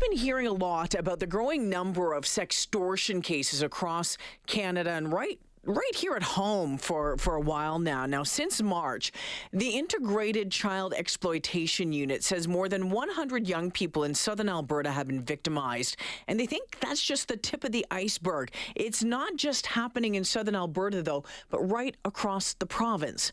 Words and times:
been 0.00 0.16
hearing 0.16 0.46
a 0.46 0.52
lot 0.52 0.94
about 0.94 1.20
the 1.20 1.26
growing 1.26 1.68
number 1.68 2.14
of 2.14 2.24
sextortion 2.24 3.22
cases 3.22 3.62
across 3.62 4.16
Canada 4.46 4.90
and 4.90 5.12
right 5.12 5.38
right 5.64 5.94
here 5.94 6.14
at 6.14 6.22
home 6.22 6.78
for, 6.78 7.18
for 7.18 7.34
a 7.34 7.40
while 7.40 7.78
now. 7.78 8.06
Now, 8.06 8.22
since 8.22 8.62
March, 8.62 9.12
the 9.52 9.68
Integrated 9.68 10.50
Child 10.50 10.94
Exploitation 10.96 11.92
Unit 11.92 12.24
says 12.24 12.48
more 12.48 12.68
than 12.68 12.90
100 12.90 13.46
young 13.46 13.70
people 13.70 14.04
in 14.04 14.14
southern 14.14 14.48
Alberta 14.48 14.90
have 14.90 15.08
been 15.08 15.22
victimized. 15.22 15.98
And 16.28 16.40
they 16.40 16.46
think 16.46 16.80
that's 16.80 17.02
just 17.02 17.28
the 17.28 17.36
tip 17.36 17.64
of 17.64 17.72
the 17.72 17.84
iceberg. 17.90 18.52
It's 18.74 19.04
not 19.04 19.36
just 19.36 19.66
happening 19.66 20.14
in 20.14 20.24
southern 20.24 20.56
Alberta, 20.56 21.02
though, 21.02 21.24
but 21.50 21.60
right 21.60 21.94
across 22.04 22.54
the 22.54 22.66
province. 22.66 23.30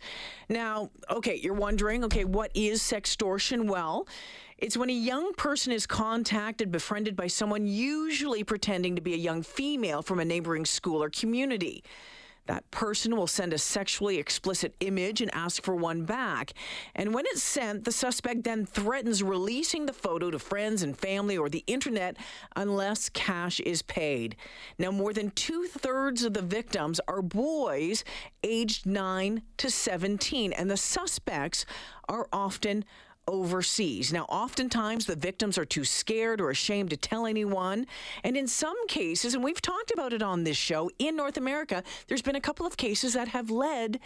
Now, 0.49 0.91
okay, 1.09 1.39
you're 1.41 1.53
wondering, 1.53 2.03
okay, 2.05 2.25
what 2.25 2.51
is 2.53 2.81
sextortion? 2.81 3.69
Well, 3.69 4.05
it's 4.57 4.77
when 4.77 4.89
a 4.89 4.93
young 4.93 5.33
person 5.33 5.71
is 5.71 5.85
contacted, 5.85 6.71
befriended 6.71 7.15
by 7.15 7.27
someone 7.27 7.67
usually 7.67 8.43
pretending 8.43 8.95
to 8.95 9.01
be 9.01 9.13
a 9.13 9.17
young 9.17 9.43
female 9.43 10.01
from 10.01 10.19
a 10.19 10.25
neighboring 10.25 10.65
school 10.65 11.03
or 11.03 11.09
community. 11.09 11.83
That 12.47 12.69
person 12.71 13.15
will 13.15 13.27
send 13.27 13.51
a 13.51 13.57
sexually 13.57 14.17
explicit 14.17 14.73
image 14.79 15.21
and 15.21 15.29
ask 15.35 15.61
for 15.61 15.75
one 15.75 16.05
back. 16.05 16.53
And 16.95 17.13
when 17.13 17.25
it's 17.27 17.43
sent, 17.43 17.83
the 17.83 17.91
suspect 17.91 18.45
then 18.45 18.65
threatens 18.65 19.21
releasing 19.21 19.85
the 19.85 19.93
photo 19.93 20.31
to 20.31 20.39
friends 20.39 20.81
and 20.81 20.97
family 20.97 21.37
or 21.37 21.49
the 21.49 21.65
internet 21.67 22.15
unless 22.55 23.09
cash 23.09 23.59
is 23.59 23.81
paid. 23.81 24.37
Now, 24.79 24.91
more 24.91 25.11
than 25.11 25.31
two 25.31 25.67
thirds 25.67 26.23
of 26.23 26.33
the 26.33 26.41
victims 26.41 27.01
are 27.07 27.21
boys 27.21 28.05
aged 28.43 28.85
9 28.85 29.41
to 29.57 29.69
17, 29.69 30.53
and 30.53 30.71
the 30.71 30.77
suspects 30.77 31.65
are 32.07 32.29
often 32.31 32.85
overseas. 33.27 34.13
Now, 34.13 34.23
oftentimes 34.29 35.05
the 35.05 35.15
victims 35.15 35.57
are 35.57 35.65
too 35.65 35.83
scared 35.83 36.41
or 36.41 36.49
ashamed 36.49 36.89
to 36.91 36.97
tell 36.97 37.25
anyone. 37.25 37.85
And 38.23 38.37
in 38.37 38.47
some 38.47 38.87
cases, 38.87 39.33
and 39.33 39.43
we've 39.43 39.61
talked 39.61 39.91
about 39.91 40.13
it 40.13 40.21
on 40.21 40.43
this 40.43 40.57
show, 40.57 40.89
in 40.99 41.15
North 41.15 41.37
America, 41.37 41.83
there's 42.07 42.21
been 42.21 42.35
a 42.35 42.41
couple 42.41 42.65
of 42.65 42.77
cases 42.77 43.13
that 43.13 43.29
have 43.29 43.49
led 43.49 43.99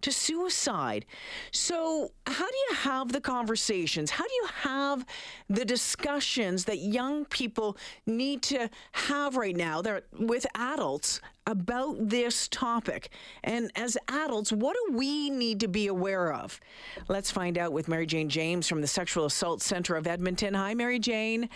to 0.00 0.12
suicide. 0.12 1.04
So, 1.50 2.12
how 2.26 2.46
do 2.46 2.56
you 2.70 2.76
have 2.76 3.12
the 3.12 3.20
conversations? 3.20 4.10
How 4.10 4.24
do 4.24 4.34
you 4.34 4.46
have 4.62 5.06
the 5.48 5.64
discussions 5.64 6.64
that 6.66 6.78
young 6.78 7.24
people 7.24 7.76
need 8.06 8.42
to 8.42 8.70
have 8.92 9.36
right 9.36 9.56
now 9.56 9.82
with 10.18 10.46
adults 10.54 11.20
about 11.46 11.96
this 12.08 12.48
topic? 12.48 13.10
And 13.42 13.70
as 13.74 13.96
adults, 14.08 14.52
what 14.52 14.76
do 14.86 14.96
we 14.96 15.30
need 15.30 15.60
to 15.60 15.68
be 15.68 15.88
aware 15.88 16.32
of? 16.32 16.60
Let's 17.08 17.30
find 17.30 17.58
out 17.58 17.72
with 17.72 17.88
Mary 17.88 18.06
Jane 18.06 18.28
James 18.28 18.68
from 18.68 18.80
the 18.80 18.86
Sexual 18.86 19.26
Assault 19.26 19.62
Center 19.62 19.96
of 19.96 20.06
Edmonton. 20.06 20.54
Hi, 20.54 20.74
Mary 20.74 20.98
Jane. 20.98 21.48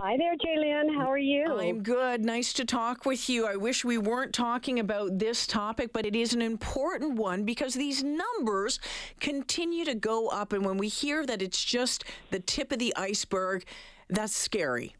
Hi 0.00 0.16
there, 0.16 0.36
Jalen. 0.36 0.94
How 0.94 1.10
are 1.10 1.18
you? 1.18 1.44
I'm 1.58 1.82
good. 1.82 2.24
Nice 2.24 2.52
to 2.52 2.64
talk 2.64 3.04
with 3.04 3.28
you. 3.28 3.48
I 3.48 3.56
wish 3.56 3.84
we 3.84 3.98
weren't 3.98 4.32
talking 4.32 4.78
about 4.78 5.18
this 5.18 5.44
topic, 5.44 5.92
but 5.92 6.06
it 6.06 6.14
is 6.14 6.32
an 6.32 6.40
important 6.40 7.16
one 7.16 7.42
because 7.42 7.74
these 7.74 8.04
numbers 8.04 8.78
continue 9.18 9.84
to 9.84 9.96
go 9.96 10.28
up. 10.28 10.52
And 10.52 10.64
when 10.64 10.78
we 10.78 10.86
hear 10.86 11.26
that 11.26 11.42
it's 11.42 11.64
just 11.64 12.04
the 12.30 12.38
tip 12.38 12.70
of 12.70 12.78
the 12.78 12.94
iceberg, 12.94 13.64
that's 14.08 14.36
scary. 14.36 14.94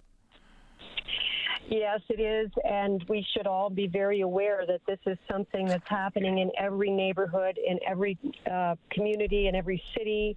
Yes, 1.70 2.00
it 2.08 2.19
is. 2.19 2.50
And 2.64 3.05
we 3.08 3.27
should 3.34 3.47
all 3.47 3.69
be 3.69 3.86
very 3.86 4.22
aware 4.22 4.64
that 4.66 4.80
this 4.86 4.98
is 5.06 5.19
something 5.30 5.66
that's 5.66 5.86
happening 5.86 6.38
in 6.38 6.50
every 6.56 6.91
neighborhood, 6.91 7.58
in 7.58 7.78
every 7.86 8.16
uh, 8.50 8.77
community, 8.91 9.48
in 9.48 9.55
every 9.55 9.83
city 9.94 10.34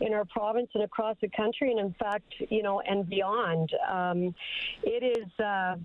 in 0.00 0.12
our 0.12 0.24
province 0.24 0.70
and 0.74 0.82
across 0.82 1.16
the 1.20 1.28
country. 1.28 1.70
And 1.70 1.78
in 1.78 1.94
fact, 1.94 2.34
you 2.50 2.64
know, 2.64 2.80
and 2.80 3.08
beyond. 3.08 3.72
Um, 3.88 4.34
it 4.82 5.18
is. 5.18 5.44
Uh, 5.44 5.76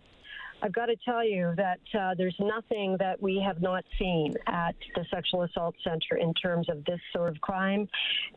I've 0.61 0.73
got 0.73 0.87
to 0.87 0.95
tell 1.05 1.25
you 1.25 1.53
that 1.57 1.79
uh, 1.97 2.15
there's 2.17 2.35
nothing 2.39 2.97
that 2.99 3.21
we 3.21 3.41
have 3.45 3.61
not 3.61 3.83
seen 3.99 4.33
at 4.47 4.75
the 4.95 5.05
Sexual 5.13 5.43
Assault 5.43 5.75
Center 5.83 6.17
in 6.19 6.33
terms 6.33 6.67
of 6.69 6.83
this 6.85 6.99
sort 7.13 7.29
of 7.29 7.39
crime 7.41 7.87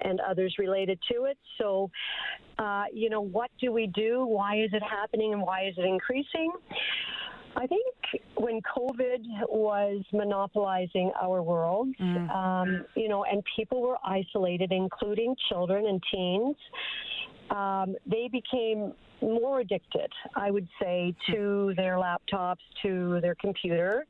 and 0.02 0.20
others 0.20 0.54
related 0.58 0.98
to 1.10 1.24
it. 1.24 1.38
So, 1.58 1.90
uh, 2.58 2.84
you 2.92 3.08
know, 3.08 3.22
what 3.22 3.50
do 3.60 3.72
we 3.72 3.86
do? 3.86 4.26
Why 4.26 4.56
is 4.62 4.70
it 4.72 4.82
happening 4.82 5.32
and 5.32 5.42
why 5.42 5.66
is 5.66 5.74
it 5.78 5.84
increasing? 5.84 6.52
I 7.56 7.66
think 7.66 7.84
when 8.36 8.60
COVID 8.76 9.24
was 9.48 10.04
monopolizing 10.12 11.10
our 11.20 11.42
world, 11.42 11.88
mm. 12.00 12.30
um, 12.30 12.84
you 12.94 13.08
know, 13.08 13.24
and 13.24 13.42
people 13.56 13.82
were 13.82 13.96
isolated, 14.04 14.72
including 14.72 15.34
children 15.48 15.86
and 15.86 16.00
teens, 16.12 16.56
um, 17.50 17.94
they 18.06 18.28
became 18.30 18.92
more 19.22 19.60
addicted, 19.60 20.10
I 20.34 20.50
would 20.50 20.66
say, 20.80 21.14
to 21.30 21.74
their 21.76 21.96
laptops, 21.96 22.56
to 22.82 23.20
their 23.20 23.34
computer. 23.34 24.06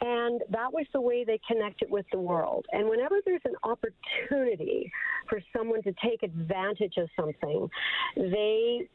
And 0.00 0.40
that 0.50 0.72
was 0.72 0.86
the 0.92 1.00
way 1.00 1.24
they 1.24 1.38
connected 1.46 1.90
with 1.90 2.06
the 2.12 2.18
world. 2.18 2.66
And 2.72 2.88
whenever 2.88 3.16
there's 3.24 3.42
an 3.44 3.54
opportunity 3.62 4.90
for 5.28 5.40
someone 5.56 5.82
to 5.82 5.94
take 6.04 6.22
advantage 6.22 6.94
of 6.96 7.08
something, 7.14 7.68
they 8.16 8.88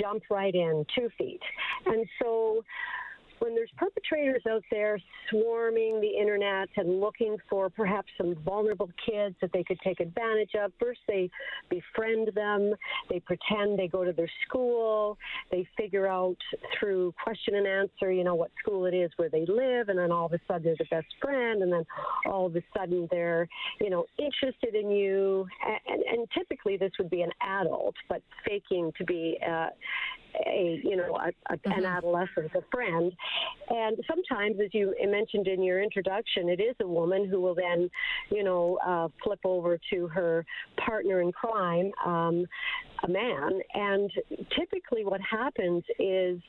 jump 0.00 0.24
right 0.30 0.54
in 0.54 0.84
two 0.96 1.08
feet. 1.16 1.42
And 1.86 2.06
so 2.20 2.64
when 3.40 3.54
there's 3.54 3.70
perpetrators 3.76 4.42
out 4.48 4.62
there 4.70 4.98
swarming 5.30 6.00
the 6.00 6.20
internet 6.20 6.68
and 6.76 7.00
looking 7.00 7.36
for 7.48 7.68
perhaps 7.68 8.08
some 8.16 8.34
vulnerable 8.44 8.90
kids 9.04 9.34
that 9.40 9.50
they 9.52 9.62
could 9.62 9.78
take 9.80 10.00
advantage 10.00 10.50
of, 10.54 10.72
first 10.80 11.00
they 11.06 11.30
befriend 11.70 12.30
them, 12.34 12.74
they 13.08 13.20
pretend 13.20 13.78
they 13.78 13.88
go 13.88 14.04
to 14.04 14.12
their 14.12 14.30
school, 14.46 15.18
they 15.50 15.66
figure 15.76 16.06
out 16.06 16.36
through 16.78 17.12
question 17.22 17.56
and 17.56 17.66
answer, 17.66 18.12
you 18.12 18.24
know, 18.24 18.34
what 18.34 18.50
school 18.60 18.86
it 18.86 18.94
is 18.94 19.10
where 19.16 19.28
they 19.28 19.46
live, 19.46 19.88
and 19.88 19.98
then 19.98 20.10
all 20.10 20.26
of 20.26 20.32
a 20.32 20.40
sudden 20.46 20.64
they're 20.64 20.76
the 20.78 20.86
best 20.90 21.06
friend, 21.20 21.62
and 21.62 21.72
then 21.72 21.84
all 22.26 22.46
of 22.46 22.56
a 22.56 22.62
sudden 22.76 23.08
they're, 23.10 23.48
you 23.80 23.90
know, 23.90 24.06
interested 24.18 24.74
in 24.74 24.90
you. 24.90 25.46
And, 25.86 26.02
and 26.02 26.28
typically 26.36 26.76
this 26.76 26.92
would 26.98 27.10
be 27.10 27.22
an 27.22 27.30
adult, 27.40 27.94
but 28.08 28.22
faking 28.46 28.92
to 28.98 29.04
be 29.04 29.38
uh, 29.46 29.68
a 30.46 30.80
you 30.82 30.96
know 30.96 31.16
a, 31.16 31.28
a, 31.52 31.56
mm-hmm. 31.56 31.72
an 31.72 31.84
adolescent, 31.84 32.50
a 32.54 32.62
friend, 32.70 33.12
and 33.68 33.96
sometimes, 34.06 34.56
as 34.62 34.70
you 34.72 34.94
mentioned 35.06 35.48
in 35.48 35.62
your 35.62 35.82
introduction, 35.82 36.48
it 36.48 36.60
is 36.60 36.76
a 36.80 36.86
woman 36.86 37.28
who 37.28 37.40
will 37.40 37.54
then, 37.54 37.90
you 38.30 38.44
know, 38.44 38.78
uh, 38.86 39.08
flip 39.22 39.40
over 39.44 39.78
to 39.92 40.06
her 40.08 40.44
partner 40.84 41.20
in 41.20 41.32
crime, 41.32 41.90
um, 42.04 42.46
a 43.04 43.08
man, 43.08 43.60
and 43.74 44.10
typically 44.56 45.04
what 45.04 45.20
happens 45.20 45.82
is 45.98 46.40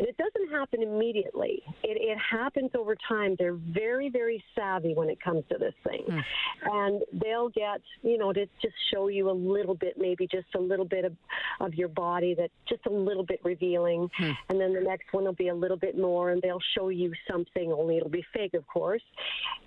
and 0.00 0.08
it 0.08 0.16
doesn't 0.16 0.50
happen 0.50 0.82
immediately. 0.82 1.62
It, 1.82 1.98
it 2.00 2.16
happens 2.18 2.70
over 2.74 2.96
time. 3.06 3.36
They're 3.38 3.52
very, 3.52 4.08
very 4.08 4.42
savvy 4.54 4.94
when 4.94 5.10
it 5.10 5.20
comes 5.22 5.44
to 5.50 5.58
this 5.58 5.74
thing. 5.86 6.06
Mm. 6.08 6.22
And 6.64 7.02
they'll 7.22 7.50
get, 7.50 7.82
you 8.02 8.16
know, 8.16 8.32
to 8.32 8.46
just 8.62 8.74
show 8.90 9.08
you 9.08 9.28
a 9.28 9.32
little 9.32 9.74
bit, 9.74 9.98
maybe 9.98 10.26
just 10.26 10.46
a 10.56 10.58
little 10.58 10.86
bit 10.86 11.04
of, 11.04 11.14
of 11.60 11.74
your 11.74 11.88
body 11.88 12.34
that's 12.34 12.50
just 12.66 12.86
a 12.86 12.90
little 12.90 13.24
bit 13.24 13.40
revealing. 13.44 14.08
Mm. 14.18 14.36
And 14.48 14.58
then 14.58 14.72
the 14.72 14.80
next 14.80 15.12
one 15.12 15.24
will 15.24 15.34
be 15.34 15.48
a 15.48 15.54
little 15.54 15.76
bit 15.76 15.98
more, 15.98 16.30
and 16.30 16.40
they'll 16.40 16.62
show 16.74 16.88
you 16.88 17.12
something, 17.30 17.70
only 17.70 17.98
it'll 17.98 18.08
be 18.08 18.24
fake, 18.32 18.54
of 18.54 18.66
course. 18.68 19.02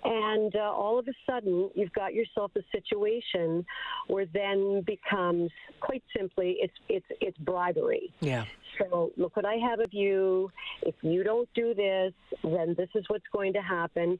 And 0.02 0.56
uh, 0.56 0.58
all 0.58 0.98
of 0.98 1.06
a 1.06 1.14
sudden, 1.30 1.70
you've 1.76 1.92
got 1.92 2.12
yourself 2.12 2.50
a 2.56 2.62
situation 2.72 3.64
where 4.08 4.26
then 4.26 4.82
becomes 4.84 5.52
quite 5.80 6.02
simply 6.16 6.56
it's 6.60 6.74
it's 6.88 7.06
it's 7.20 7.38
bribery. 7.38 8.12
Yeah. 8.20 8.46
So 8.78 9.12
look 9.16 9.36
what 9.36 9.46
I 9.46 9.54
have 9.54 9.80
of 9.80 9.92
you. 9.92 10.50
If 10.82 10.94
you 11.02 11.24
don't 11.24 11.48
do 11.54 11.74
this, 11.74 12.12
then 12.42 12.74
this 12.76 12.88
is 12.94 13.04
what's 13.08 13.24
going 13.32 13.52
to 13.54 13.62
happen. 13.62 14.18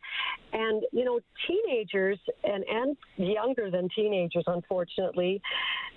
And 0.52 0.82
you 0.92 1.04
know, 1.04 1.20
teenagers 1.46 2.18
and 2.44 2.64
and 2.64 2.96
younger 3.16 3.70
than 3.70 3.88
teenagers, 3.94 4.44
unfortunately, 4.46 5.40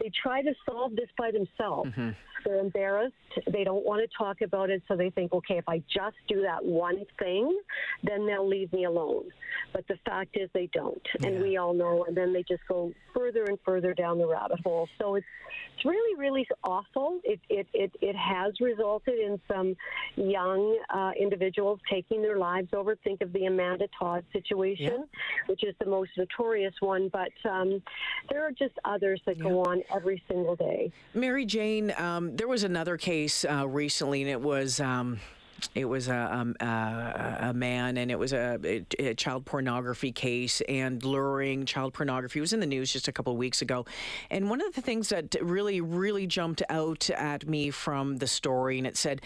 they 0.01 0.11
try 0.21 0.41
to 0.41 0.53
solve 0.69 0.95
this 0.95 1.09
by 1.17 1.31
themselves. 1.31 1.91
Mm-hmm. 1.91 2.09
They're 2.45 2.59
embarrassed. 2.59 3.13
They 3.51 3.63
don't 3.63 3.85
want 3.85 4.01
to 4.01 4.17
talk 4.17 4.41
about 4.41 4.69
it, 4.69 4.81
so 4.87 4.95
they 4.95 5.09
think, 5.09 5.33
okay, 5.33 5.57
if 5.57 5.67
I 5.67 5.79
just 5.93 6.15
do 6.27 6.41
that 6.43 6.63
one 6.63 7.03
thing, 7.19 7.59
then 8.03 8.25
they'll 8.25 8.47
leave 8.47 8.71
me 8.71 8.85
alone. 8.85 9.25
But 9.73 9.85
the 9.87 9.97
fact 10.05 10.37
is, 10.37 10.49
they 10.53 10.69
don't, 10.71 11.01
yeah. 11.19 11.27
and 11.27 11.41
we 11.41 11.57
all 11.57 11.73
know. 11.73 12.05
And 12.07 12.15
then 12.15 12.31
they 12.33 12.43
just 12.43 12.61
go 12.67 12.93
further 13.13 13.45
and 13.45 13.57
further 13.65 13.93
down 13.93 14.17
the 14.17 14.27
rabbit 14.27 14.59
hole. 14.63 14.87
So 14.99 15.15
it's 15.15 15.25
it's 15.75 15.85
really, 15.85 16.19
really 16.19 16.47
awful. 16.63 17.19
It 17.23 17.39
it 17.49 17.67
it, 17.73 17.91
it 18.01 18.15
has 18.15 18.46
resulted 18.59 19.19
in 19.19 19.39
some 19.47 19.75
young 20.15 20.77
uh, 20.89 21.11
individuals 21.19 21.79
taking 21.89 22.21
their 22.21 22.37
lives 22.37 22.69
over. 22.73 22.95
Think 22.95 23.21
of 23.21 23.33
the 23.33 23.45
Amanda 23.45 23.87
Todd 23.97 24.23
situation, 24.33 25.05
yeah. 25.07 25.45
which 25.47 25.63
is 25.63 25.75
the 25.79 25.85
most 25.85 26.11
notorious 26.17 26.73
one. 26.79 27.09
But 27.09 27.31
um, 27.49 27.81
there 28.29 28.45
are 28.45 28.51
just 28.51 28.73
others 28.85 29.21
that 29.25 29.37
yeah. 29.37 29.43
go 29.43 29.63
on 29.63 29.83
every 29.95 30.21
single 30.27 30.55
day. 30.55 30.91
Mary 31.13 31.45
Jane, 31.45 31.93
um, 31.97 32.35
there 32.35 32.47
was 32.47 32.63
another 32.63 32.97
case 32.97 33.45
uh, 33.45 33.67
recently, 33.67 34.21
and 34.21 34.29
it 34.29 34.41
was. 34.41 34.79
Um, 34.79 35.19
it 35.73 35.85
was 35.85 36.07
a, 36.07 36.35
um, 36.35 36.55
a, 36.59 37.37
a, 37.49 37.53
man, 37.53 37.97
and 37.97 38.11
it 38.11 38.19
was 38.19 38.33
a, 38.33 38.83
a, 38.99 39.13
child 39.15 39.45
pornography 39.45 40.11
case 40.11 40.61
and 40.61 41.03
luring 41.03 41.65
child 41.65 41.93
pornography. 41.93 42.39
It 42.39 42.41
was 42.41 42.53
in 42.53 42.59
the 42.59 42.65
news 42.65 42.93
just 42.93 43.07
a 43.07 43.11
couple 43.11 43.33
of 43.33 43.39
weeks 43.39 43.61
ago. 43.61 43.85
And 44.29 44.49
one 44.49 44.61
of 44.61 44.73
the 44.73 44.81
things 44.81 45.09
that 45.09 45.35
really, 45.41 45.81
really 45.81 46.27
jumped 46.27 46.61
out 46.69 47.09
at 47.09 47.47
me 47.47 47.71
from 47.71 48.17
the 48.17 48.27
story, 48.27 48.77
and 48.77 48.87
it 48.87 48.97
said, 48.97 49.21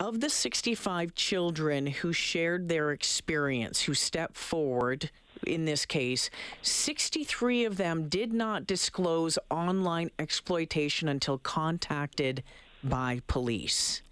of 0.00 0.20
the 0.20 0.28
65 0.28 1.14
children 1.14 1.86
who 1.86 2.12
shared 2.12 2.68
their 2.68 2.90
experience, 2.90 3.82
who 3.82 3.94
stepped 3.94 4.36
forward 4.36 5.10
in 5.46 5.64
this 5.64 5.86
case, 5.86 6.30
63 6.62 7.64
of 7.64 7.76
them 7.76 8.08
did 8.08 8.32
not 8.32 8.66
disclose 8.66 9.38
online 9.50 10.10
exploitation 10.18 11.08
until 11.08 11.38
contacted 11.38 12.42
by 12.84 13.20
police. 13.26 14.02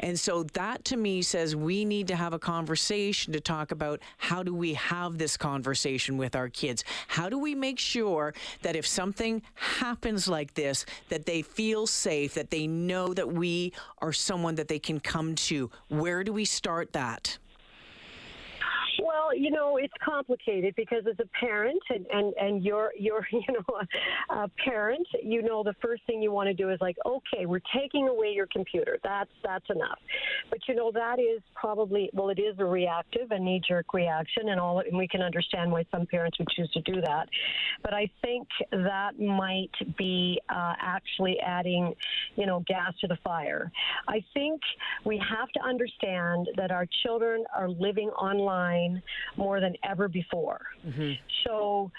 And 0.00 0.18
so 0.18 0.44
that 0.54 0.84
to 0.86 0.96
me 0.96 1.22
says 1.22 1.54
we 1.56 1.84
need 1.84 2.08
to 2.08 2.16
have 2.16 2.32
a 2.32 2.38
conversation 2.38 3.32
to 3.32 3.40
talk 3.40 3.72
about 3.72 4.00
how 4.18 4.42
do 4.42 4.54
we 4.54 4.74
have 4.74 5.18
this 5.18 5.36
conversation 5.36 6.16
with 6.16 6.34
our 6.36 6.48
kids? 6.48 6.84
How 7.08 7.28
do 7.28 7.38
we 7.38 7.54
make 7.54 7.78
sure 7.78 8.34
that 8.62 8.76
if 8.76 8.86
something 8.86 9.42
happens 9.54 10.28
like 10.28 10.54
this, 10.54 10.84
that 11.08 11.26
they 11.26 11.42
feel 11.42 11.86
safe, 11.86 12.34
that 12.34 12.50
they 12.50 12.66
know 12.66 13.14
that 13.14 13.32
we 13.32 13.72
are 13.98 14.12
someone 14.12 14.54
that 14.56 14.68
they 14.68 14.78
can 14.78 15.00
come 15.00 15.34
to? 15.34 15.70
Where 15.88 16.24
do 16.24 16.32
we 16.32 16.44
start 16.44 16.92
that? 16.92 17.38
Well, 19.22 19.36
you 19.36 19.50
know, 19.50 19.76
it's 19.76 19.92
complicated 20.04 20.74
because 20.76 21.04
as 21.08 21.16
a 21.20 21.28
parent 21.38 21.82
and, 21.90 22.06
and, 22.12 22.34
and 22.40 22.64
you're, 22.64 22.90
you're, 22.98 23.26
you 23.32 23.42
know, 23.48 23.80
a, 24.30 24.48
parent, 24.64 25.06
you 25.22 25.42
know, 25.42 25.62
the 25.62 25.74
first 25.80 26.02
thing 26.06 26.22
you 26.22 26.32
want 26.32 26.48
to 26.48 26.54
do 26.54 26.70
is 26.70 26.80
like, 26.80 26.96
okay, 27.06 27.46
we're 27.46 27.60
taking 27.76 28.08
away 28.08 28.28
your 28.28 28.46
computer. 28.46 28.98
That's, 29.04 29.30
that's 29.44 29.64
enough. 29.70 29.98
But, 30.50 30.60
you 30.68 30.74
know, 30.74 30.90
that 30.92 31.18
is 31.18 31.40
probably, 31.54 32.10
well, 32.12 32.30
it 32.30 32.38
is 32.38 32.56
a 32.58 32.64
reactive, 32.64 33.30
a 33.30 33.38
knee 33.38 33.60
jerk 33.66 33.94
reaction 33.94 34.48
and 34.48 34.60
all, 34.60 34.80
and 34.80 34.96
we 34.96 35.08
can 35.08 35.22
understand 35.22 35.70
why 35.70 35.84
some 35.90 36.06
parents 36.06 36.38
would 36.38 36.48
choose 36.48 36.70
to 36.72 36.80
do 36.80 37.00
that. 37.00 37.28
But 37.82 37.94
I 37.94 38.10
think 38.22 38.48
that 38.70 39.18
might 39.18 39.70
be 39.96 40.40
uh, 40.48 40.74
actually 40.80 41.38
adding, 41.40 41.94
you 42.36 42.46
know, 42.46 42.64
gas 42.66 42.92
to 43.00 43.06
the 43.06 43.18
fire. 43.22 43.70
I 44.08 44.24
think 44.34 44.60
we 45.04 45.22
have 45.30 45.48
to 45.50 45.60
understand 45.60 46.48
that 46.56 46.70
our 46.70 46.86
children 47.04 47.44
are 47.56 47.68
living 47.68 48.08
online 48.10 49.02
more 49.36 49.60
than 49.60 49.74
ever 49.88 50.08
before. 50.08 50.60
Mm-hmm. 50.86 51.12
So 51.44 51.90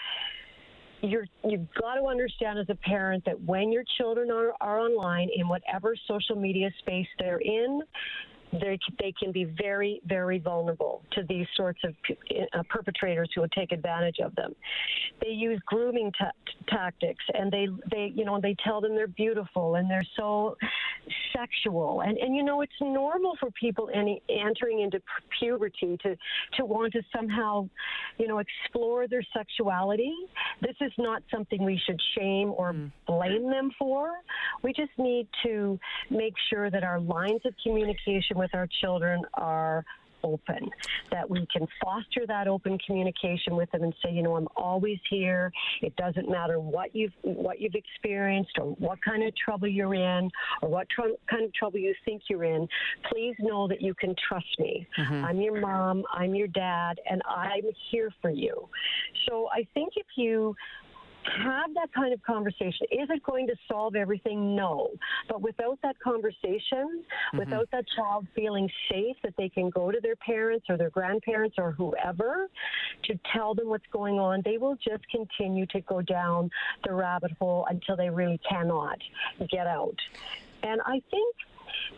you're 1.01 1.27
you've 1.43 1.67
got 1.79 1.95
to 1.95 2.07
understand 2.07 2.59
as 2.59 2.69
a 2.69 2.75
parent 2.75 3.25
that 3.25 3.39
when 3.41 3.71
your 3.71 3.83
children 3.97 4.31
are, 4.31 4.53
are 4.61 4.79
online 4.79 5.29
in 5.35 5.47
whatever 5.47 5.95
social 6.07 6.35
media 6.35 6.71
space 6.79 7.07
they're 7.19 7.41
in, 7.41 7.81
they, 8.59 8.77
they 8.99 9.13
can 9.19 9.31
be 9.31 9.45
very, 9.45 10.01
very 10.05 10.39
vulnerable 10.39 11.01
to 11.13 11.23
these 11.27 11.47
sorts 11.55 11.79
of 11.83 11.93
uh, 12.09 12.63
perpetrators 12.69 13.29
who 13.33 13.41
will 13.41 13.49
take 13.49 13.71
advantage 13.71 14.17
of 14.23 14.35
them. 14.35 14.55
They 15.21 15.29
use 15.29 15.59
grooming 15.65 16.11
tactics, 16.69 17.23
and 17.33 17.51
they, 17.51 17.67
they, 17.91 18.11
you 18.15 18.25
know, 18.25 18.39
they 18.41 18.55
tell 18.63 18.81
them 18.81 18.95
they're 18.95 19.07
beautiful 19.07 19.75
and 19.75 19.89
they're 19.89 20.05
so 20.17 20.55
sexual. 21.35 22.01
And, 22.01 22.17
and 22.17 22.35
you 22.35 22.43
know, 22.43 22.61
it's 22.61 22.71
normal 22.81 23.33
for 23.39 23.49
people 23.51 23.89
any, 23.93 24.21
entering 24.29 24.81
into 24.81 25.01
puberty 25.39 25.97
to, 26.03 26.15
to 26.57 26.65
want 26.65 26.93
to 26.93 27.01
somehow, 27.15 27.67
you 28.17 28.27
know, 28.27 28.39
explore 28.39 29.07
their 29.07 29.23
sexuality. 29.35 30.13
This 30.61 30.75
is 30.81 30.91
not 30.97 31.23
something 31.31 31.63
we 31.63 31.81
should 31.85 31.99
shame 32.17 32.53
or 32.55 32.73
mm. 32.73 32.91
blame 33.07 33.49
them 33.49 33.71
for. 33.77 34.11
We 34.63 34.73
just 34.73 34.91
need 34.97 35.27
to 35.43 35.79
make 36.09 36.33
sure 36.49 36.69
that 36.69 36.83
our 36.83 36.99
lines 36.99 37.41
of 37.45 37.53
communication 37.63 38.37
with 38.43 38.53
our 38.53 38.67
children 38.81 39.21
are 39.35 39.85
open, 40.25 40.69
that 41.11 41.29
we 41.29 41.45
can 41.51 41.65
foster 41.83 42.25
that 42.27 42.47
open 42.47 42.77
communication 42.85 43.55
with 43.55 43.69
them 43.71 43.83
and 43.83 43.93
say, 44.03 44.11
you 44.11 44.21
know, 44.21 44.35
I'm 44.35 44.47
always 44.55 44.97
here. 45.09 45.51
It 45.81 45.95
doesn't 45.95 46.29
matter 46.29 46.59
what 46.59 46.95
you've 46.95 47.13
what 47.23 47.59
you've 47.61 47.75
experienced 47.75 48.51
or 48.59 48.71
what 48.87 49.01
kind 49.01 49.23
of 49.23 49.33
trouble 49.35 49.67
you're 49.67 49.95
in 49.95 50.29
or 50.61 50.69
what 50.69 50.87
tr- 50.89 51.17
kind 51.29 51.45
of 51.45 51.53
trouble 51.53 51.79
you 51.79 51.93
think 52.05 52.23
you're 52.29 52.43
in. 52.43 52.67
Please 53.11 53.35
know 53.39 53.67
that 53.67 53.81
you 53.81 53.93
can 53.93 54.15
trust 54.27 54.59
me. 54.59 54.87
Mm-hmm. 54.97 55.25
I'm 55.25 55.41
your 55.41 55.59
mom, 55.59 56.03
I'm 56.13 56.35
your 56.35 56.47
dad, 56.47 56.99
and 57.09 57.21
I'm 57.27 57.63
here 57.91 58.09
for 58.21 58.29
you. 58.29 58.69
So 59.27 59.49
I 59.53 59.67
think 59.73 59.93
if 59.95 60.07
you 60.17 60.55
have 61.25 61.73
that 61.75 61.93
kind 61.93 62.13
of 62.13 62.21
conversation. 62.23 62.87
Is 62.91 63.09
it 63.09 63.23
going 63.23 63.47
to 63.47 63.55
solve 63.71 63.95
everything? 63.95 64.55
No. 64.55 64.89
But 65.29 65.41
without 65.41 65.79
that 65.83 65.99
conversation, 65.99 66.61
mm-hmm. 66.71 67.37
without 67.37 67.69
that 67.71 67.85
child 67.95 68.27
feeling 68.35 68.69
safe 68.91 69.15
that 69.23 69.33
they 69.37 69.49
can 69.49 69.69
go 69.69 69.91
to 69.91 69.99
their 70.01 70.15
parents 70.17 70.65
or 70.69 70.77
their 70.77 70.89
grandparents 70.89 71.55
or 71.57 71.71
whoever 71.71 72.49
to 73.03 73.19
tell 73.33 73.53
them 73.53 73.69
what's 73.69 73.87
going 73.91 74.19
on, 74.19 74.41
they 74.45 74.57
will 74.57 74.75
just 74.75 75.07
continue 75.09 75.65
to 75.67 75.81
go 75.81 76.01
down 76.01 76.49
the 76.85 76.93
rabbit 76.93 77.31
hole 77.39 77.65
until 77.69 77.95
they 77.95 78.09
really 78.09 78.39
cannot 78.49 78.97
get 79.49 79.67
out. 79.67 79.97
And 80.63 80.79
I 80.85 81.01
think 81.11 81.35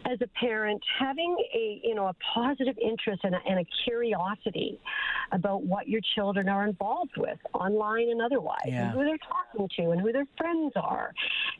as 0.05 0.19
a 0.21 0.27
parent, 0.39 0.81
having 0.99 1.35
a 1.53 1.81
you 1.83 1.95
know 1.95 2.07
a 2.07 2.15
positive 2.33 2.77
interest 2.77 3.21
and 3.23 3.35
a, 3.35 3.39
and 3.47 3.59
a 3.59 3.65
curiosity 3.83 4.79
about 5.31 5.63
what 5.63 5.87
your 5.87 6.01
children 6.15 6.47
are 6.49 6.67
involved 6.67 7.17
with, 7.17 7.37
online 7.53 8.09
and 8.09 8.21
otherwise, 8.21 8.59
yeah. 8.65 8.83
and 8.83 8.91
who 8.91 9.03
they're 9.03 9.17
talking 9.17 9.67
to, 9.77 9.91
and 9.91 10.01
who 10.01 10.11
their 10.11 10.27
friends 10.37 10.73
are, 10.75 11.13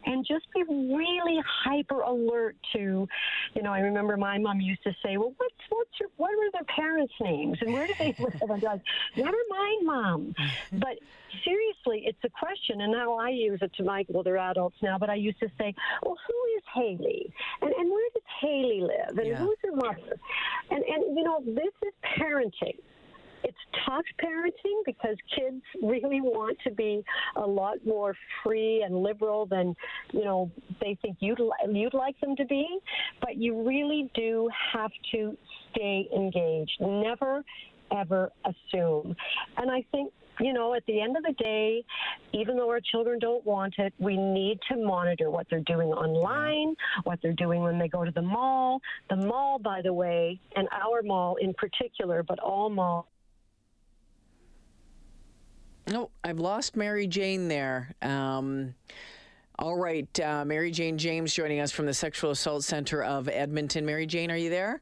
and 0.06 0.26
just 0.26 0.46
be 0.54 0.64
really 0.64 1.40
hyper 1.64 2.02
alert 2.02 2.56
to, 2.74 3.08
you 3.54 3.62
know, 3.62 3.74
I 3.74 3.80
remember 3.80 4.18
my 4.18 4.38
mom 4.38 4.62
used 4.62 4.84
to 4.84 4.92
say, 5.04 5.18
"Well, 5.18 5.34
what's 5.38 5.56
what's 5.70 5.92
your 6.00 6.10
what 6.18 6.32
are 6.32 6.52
their 6.52 6.76
parents' 6.76 7.14
names 7.22 7.58
and 7.62 7.74
where 7.74 7.88
do 7.88 7.94
they 7.98 8.16
live?" 8.18 8.36
And 8.42 8.52
I'm 8.52 8.60
like, 8.60 8.82
"Never 9.16 9.38
mind, 9.50 9.86
mom," 9.86 10.36
but 10.74 11.00
seriously, 11.44 12.04
it's 12.06 12.24
a 12.24 12.30
question, 12.30 12.82
and 12.82 12.92
now 12.92 13.16
I 13.16 13.30
use 13.30 13.60
it 13.62 13.72
to 13.76 13.84
my 13.84 14.06
well, 14.10 14.24
they're 14.24 14.38
adults 14.38 14.78
now, 14.82 14.98
but 14.98 15.10
I 15.10 15.16
used 15.16 15.40
to 15.40 15.50
say, 15.58 15.74
"Well, 16.04 16.18
who 16.28 16.58
is 16.58 16.64
Haley, 16.74 17.34
and 17.62 17.72
and 17.72 17.90
where 17.90 18.10
does 18.14 18.24
Haley 18.42 18.82
live, 18.82 19.18
and 19.18 19.28
yeah. 19.28 19.38
who's 19.38 19.58
her 19.64 19.76
mother?" 19.76 20.20
And 20.70 20.84
and 20.84 21.18
you 21.18 21.24
know, 21.24 21.42
this 21.46 21.74
is 21.86 21.94
parenting 22.18 22.80
it's 23.46 23.58
tough 23.86 24.06
parenting 24.22 24.82
because 24.86 25.16
kids 25.36 25.62
really 25.82 26.20
want 26.20 26.58
to 26.64 26.72
be 26.72 27.04
a 27.36 27.46
lot 27.46 27.78
more 27.86 28.16
free 28.44 28.84
and 28.84 28.98
liberal 28.98 29.46
than 29.46 29.76
you 30.12 30.26
know 30.26 30.52
they 30.82 30.98
think 31.02 31.18
you'd 31.20 31.40
you'd 31.72 31.94
like 31.94 32.20
them 32.20 32.36
to 32.36 32.46
be. 32.46 32.68
But 33.22 33.38
you 33.38 33.66
really 33.66 34.10
do 34.16 34.50
have 34.74 34.92
to 35.14 35.38
stay 35.72 36.10
engaged. 36.16 36.74
Never 36.82 37.44
ever 37.96 38.32
assume. 38.46 39.16
And 39.58 39.70
I 39.70 39.86
think 39.92 40.12
you 40.42 40.52
know, 40.52 40.74
at 40.74 40.86
the 40.86 41.00
end 41.00 41.16
of 41.16 41.24
the 41.24 41.34
day, 41.42 41.84
even 42.34 42.58
though 42.58 42.70
our 42.70 42.82
children 42.82 43.20
don't 43.20 43.46
want 43.46 43.76
it, 43.78 43.94
we 44.00 44.18
need 44.18 44.60
to 44.70 44.76
monitor 44.76 45.30
what 45.30 45.48
they're 45.50 45.62
doing 45.62 45.90
online, 45.90 46.76
what 47.04 47.20
they're 47.22 47.32
doing 47.32 47.62
when 47.62 47.80
they 47.80 47.88
go 47.88 48.04
to 48.04 48.12
the 48.12 48.22
mall. 48.22 48.82
The 49.10 49.16
mall, 49.16 49.60
by 49.60 49.82
the 49.82 49.94
way, 49.94 50.40
and 50.58 50.68
our 50.74 51.02
mall 51.02 51.38
in 51.40 51.54
particular, 51.54 52.22
but 52.22 52.40
all 52.40 52.70
malls. 52.70 53.06
No, 55.88 56.10
I've 56.24 56.40
lost 56.40 56.76
Mary 56.76 57.06
Jane 57.06 57.48
there. 57.48 57.94
Um, 58.02 58.74
all 59.60 59.78
right, 59.78 60.20
uh, 60.20 60.44
Mary 60.44 60.72
Jane 60.72 60.98
James 60.98 61.34
joining 61.34 61.60
us 61.60 61.72
from 61.72 61.86
the 61.86 61.94
Sexual 61.94 62.32
Assault 62.32 62.64
Center 62.64 63.04
of 63.04 63.30
Edmonton. 63.30 63.86
Mary 63.86 64.08
Jane, 64.08 64.32
are 64.32 64.38
you 64.38 64.50
there? 64.50 64.82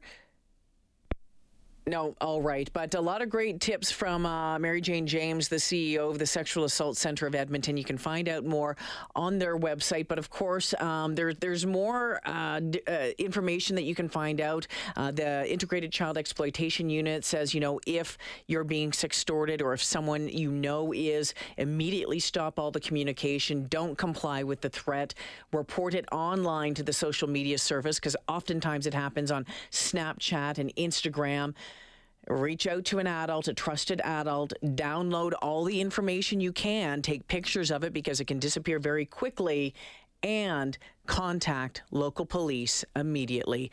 No, 1.86 2.16
all 2.18 2.40
right. 2.40 2.70
But 2.72 2.94
a 2.94 3.00
lot 3.00 3.20
of 3.20 3.28
great 3.28 3.60
tips 3.60 3.90
from 3.90 4.24
uh, 4.24 4.58
Mary 4.58 4.80
Jane 4.80 5.06
James, 5.06 5.48
the 5.48 5.56
CEO 5.56 6.10
of 6.10 6.18
the 6.18 6.24
Sexual 6.24 6.64
Assault 6.64 6.96
Center 6.96 7.26
of 7.26 7.34
Edmonton. 7.34 7.76
You 7.76 7.84
can 7.84 7.98
find 7.98 8.26
out 8.26 8.42
more 8.42 8.74
on 9.14 9.38
their 9.38 9.58
website. 9.58 10.08
But 10.08 10.18
of 10.18 10.30
course, 10.30 10.72
um, 10.80 11.14
there, 11.14 11.34
there's 11.34 11.66
more 11.66 12.22
uh, 12.24 12.60
d- 12.60 12.80
uh, 12.88 13.08
information 13.18 13.76
that 13.76 13.82
you 13.82 13.94
can 13.94 14.08
find 14.08 14.40
out. 14.40 14.66
Uh, 14.96 15.10
the 15.10 15.50
Integrated 15.52 15.92
Child 15.92 16.16
Exploitation 16.16 16.88
Unit 16.88 17.22
says, 17.22 17.52
you 17.52 17.60
know, 17.60 17.78
if 17.86 18.16
you're 18.46 18.64
being 18.64 18.90
sextorted 18.90 19.60
or 19.60 19.74
if 19.74 19.82
someone 19.82 20.26
you 20.26 20.50
know 20.50 20.90
is, 20.94 21.34
immediately 21.58 22.18
stop 22.18 22.58
all 22.58 22.70
the 22.70 22.80
communication. 22.80 23.66
Don't 23.68 23.98
comply 23.98 24.42
with 24.42 24.62
the 24.62 24.70
threat. 24.70 25.12
Report 25.52 25.92
it 25.92 26.06
online 26.10 26.72
to 26.74 26.82
the 26.82 26.94
social 26.94 27.28
media 27.28 27.58
service 27.58 27.96
because 28.00 28.16
oftentimes 28.26 28.86
it 28.86 28.94
happens 28.94 29.30
on 29.30 29.44
Snapchat 29.70 30.56
and 30.56 30.74
Instagram 30.76 31.52
reach 32.28 32.66
out 32.66 32.84
to 32.86 32.98
an 32.98 33.06
adult, 33.06 33.48
a 33.48 33.54
trusted 33.54 34.00
adult, 34.02 34.52
download 34.62 35.32
all 35.42 35.64
the 35.64 35.80
information 35.80 36.40
you 36.40 36.52
can, 36.52 37.02
take 37.02 37.26
pictures 37.28 37.70
of 37.70 37.84
it 37.84 37.92
because 37.92 38.20
it 38.20 38.26
can 38.26 38.38
disappear 38.38 38.78
very 38.78 39.04
quickly, 39.04 39.74
and 40.22 40.78
contact 41.06 41.82
local 41.90 42.24
police 42.24 42.84
immediately. 42.96 43.70